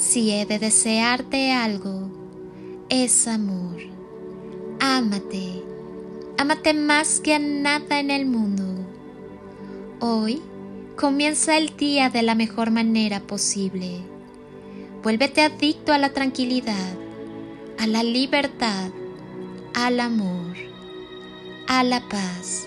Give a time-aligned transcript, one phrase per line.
[0.00, 2.08] Si he de desearte algo,
[2.88, 3.76] es amor.
[4.80, 5.62] Ámate,
[6.38, 8.64] ámate más que a nada en el mundo.
[10.00, 10.40] Hoy
[10.96, 14.00] comienza el día de la mejor manera posible.
[15.02, 16.96] Vuélvete adicto a la tranquilidad,
[17.78, 18.90] a la libertad,
[19.74, 20.56] al amor,
[21.68, 22.66] a la paz.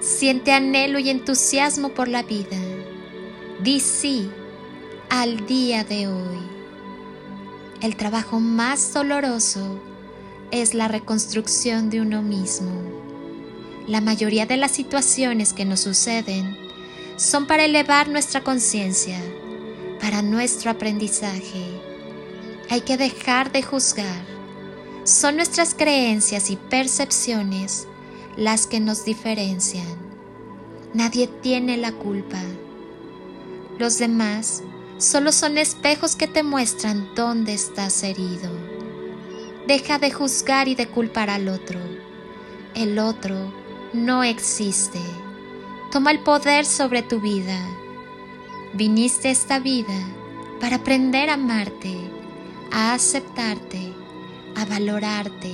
[0.00, 2.56] Siente anhelo y entusiasmo por la vida.
[3.62, 4.30] Di sí
[5.10, 6.38] al día de hoy.
[7.80, 9.80] El trabajo más doloroso
[10.50, 12.70] es la reconstrucción de uno mismo.
[13.86, 16.56] La mayoría de las situaciones que nos suceden
[17.16, 19.18] son para elevar nuestra conciencia,
[20.00, 21.64] para nuestro aprendizaje.
[22.68, 24.26] Hay que dejar de juzgar.
[25.04, 27.86] Son nuestras creencias y percepciones
[28.36, 29.96] las que nos diferencian.
[30.92, 32.42] Nadie tiene la culpa.
[33.78, 34.62] Los demás
[34.98, 38.50] solo son espejos que te muestran dónde estás herido.
[39.66, 41.78] Deja de juzgar y de culpar al otro.
[42.74, 43.52] El otro
[43.92, 45.00] no existe.
[45.92, 47.58] Toma el poder sobre tu vida.
[48.74, 49.94] Viniste esta vida
[50.60, 51.96] para aprender a amarte,
[52.72, 53.92] a aceptarte,
[54.56, 55.52] a valorarte,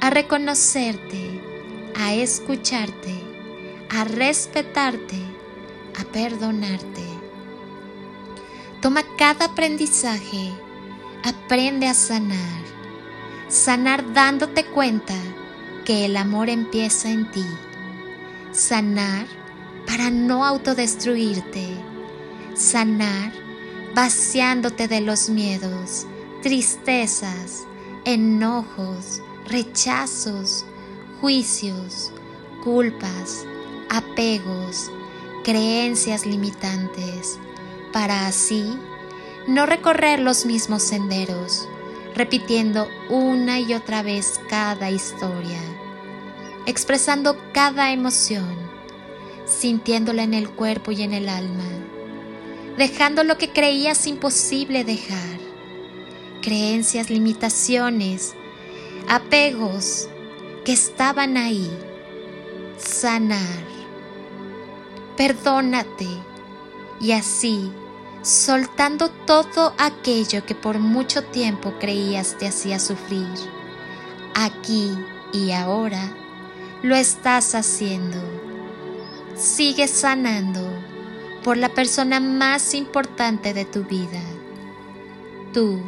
[0.00, 1.40] a reconocerte,
[1.96, 3.14] a escucharte,
[3.90, 5.20] a respetarte,
[6.00, 7.09] a perdonarte.
[8.80, 10.52] Toma cada aprendizaje,
[11.24, 12.60] aprende a sanar
[13.50, 15.16] Sanar dándote cuenta
[15.84, 17.44] que el amor empieza en ti.
[18.52, 19.26] Sanar
[19.88, 21.66] para no autodestruirte.
[22.54, 23.32] Sanar
[23.92, 26.06] vaciándote de los miedos,
[26.44, 27.64] tristezas,
[28.04, 30.64] enojos, rechazos,
[31.20, 32.12] juicios,
[32.62, 33.44] culpas,
[33.88, 34.92] apegos,
[35.42, 37.40] creencias limitantes,
[37.92, 38.78] para así
[39.46, 41.68] no recorrer los mismos senderos
[42.14, 45.60] repitiendo una y otra vez cada historia,
[46.66, 48.56] expresando cada emoción,
[49.46, 51.64] sintiéndola en el cuerpo y en el alma,
[52.76, 55.38] dejando lo que creías imposible dejar,
[56.42, 58.34] creencias, limitaciones,
[59.08, 60.08] apegos
[60.64, 61.70] que estaban ahí,
[62.76, 63.64] sanar,
[65.16, 66.08] perdónate
[67.00, 67.70] y así
[68.22, 73.28] soltando todo aquello que por mucho tiempo creías te hacía sufrir.
[74.34, 74.92] Aquí
[75.32, 76.12] y ahora
[76.82, 78.18] lo estás haciendo.
[79.36, 80.60] Sigue sanando
[81.42, 84.20] por la persona más importante de tu vida.
[85.52, 85.80] Tú.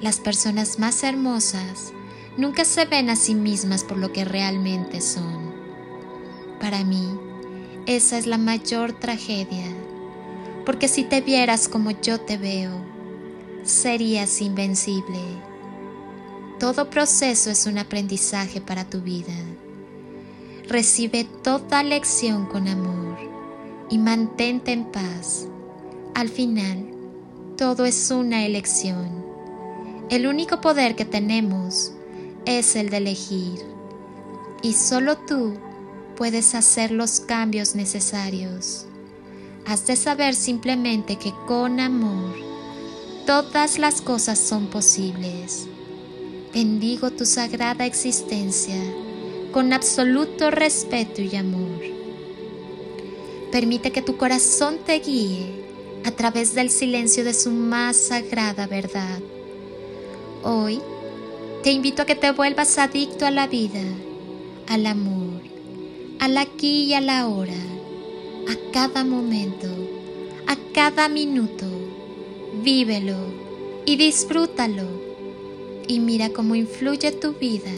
[0.00, 1.92] Las personas más hermosas
[2.36, 5.54] nunca se ven a sí mismas por lo que realmente son.
[6.60, 7.18] Para mí,
[7.86, 9.64] esa es la mayor tragedia
[10.64, 12.72] porque si te vieras como yo te veo,
[13.64, 15.20] serías invencible.
[16.58, 19.34] Todo proceso es un aprendizaje para tu vida.
[20.68, 23.18] Recibe toda lección con amor
[23.90, 25.46] y mantente en paz.
[26.14, 26.86] Al final,
[27.56, 29.24] todo es una elección.
[30.10, 31.92] El único poder que tenemos
[32.46, 33.60] es el de elegir.
[34.62, 35.54] Y solo tú
[36.16, 38.86] puedes hacer los cambios necesarios.
[39.66, 42.34] Has de saber simplemente que con amor
[43.26, 45.66] todas las cosas son posibles.
[46.52, 48.80] bendigo tu sagrada existencia
[49.52, 51.80] con absoluto respeto y amor.
[53.50, 55.64] Permite que tu corazón te guíe
[56.04, 59.20] a través del silencio de su más sagrada verdad.
[60.42, 60.80] Hoy
[61.62, 63.82] te invito a que te vuelvas adicto a la vida,
[64.68, 65.40] al amor,
[66.20, 67.54] al aquí y a la hora,
[68.48, 69.68] a cada momento,
[70.46, 71.66] a cada minuto.
[72.62, 73.16] Vívelo
[73.84, 74.88] y disfrútalo
[75.86, 77.72] y mira cómo influye tu vida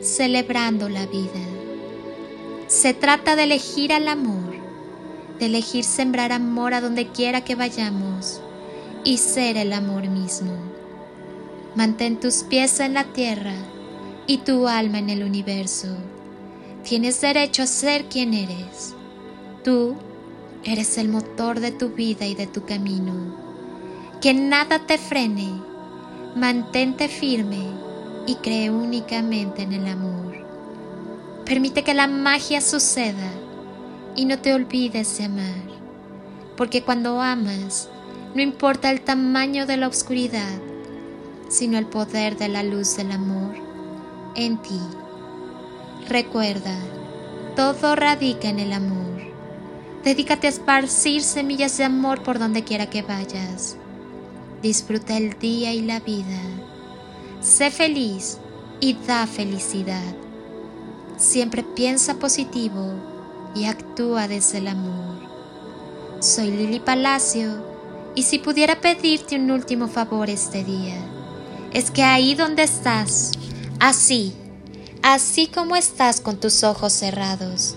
[0.00, 1.40] celebrando la vida.
[2.66, 4.54] Se trata de elegir al amor,
[5.38, 8.40] de elegir sembrar amor a donde quiera que vayamos
[9.04, 10.52] y ser el amor mismo.
[11.74, 13.54] Mantén tus pies en la tierra
[14.26, 15.88] y tu alma en el universo.
[16.82, 18.94] Tienes derecho a ser quien eres.
[19.64, 19.96] Tú
[20.64, 23.12] eres el motor de tu vida y de tu camino.
[24.20, 25.50] Que nada te frene.
[26.34, 27.66] Mantente firme
[28.26, 30.36] y cree únicamente en el amor.
[31.44, 33.32] Permite que la magia suceda
[34.14, 35.62] y no te olvides de amar,
[36.56, 37.88] porque cuando amas,
[38.34, 40.60] no importa el tamaño de la oscuridad,
[41.48, 43.54] sino el poder de la luz del amor
[44.36, 44.80] en ti.
[46.08, 46.76] Recuerda,
[47.56, 49.29] todo radica en el amor.
[50.04, 53.76] Dedícate a esparcir semillas de amor por donde quiera que vayas.
[54.62, 56.40] Disfruta el día y la vida.
[57.42, 58.38] Sé feliz
[58.80, 60.14] y da felicidad.
[61.18, 62.94] Siempre piensa positivo
[63.54, 65.20] y actúa desde el amor.
[66.20, 67.62] Soy Lili Palacio
[68.14, 70.96] y si pudiera pedirte un último favor este día,
[71.72, 73.32] es que ahí donde estás,
[73.78, 74.34] así,
[75.02, 77.76] así como estás con tus ojos cerrados,